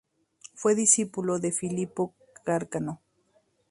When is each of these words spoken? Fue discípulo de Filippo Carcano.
Fue 0.55 0.73
discípulo 0.73 1.37
de 1.37 1.51
Filippo 1.51 2.15
Carcano. 2.43 3.03